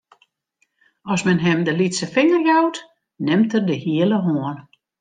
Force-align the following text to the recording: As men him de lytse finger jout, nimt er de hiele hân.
As 1.15 1.25
men 1.27 1.37
him 1.45 1.61
de 1.67 1.73
lytse 1.75 2.07
finger 2.15 2.41
jout, 2.49 2.77
nimt 3.25 3.51
er 3.57 3.63
de 3.69 3.75
hiele 3.85 4.17
hân. 4.25 4.43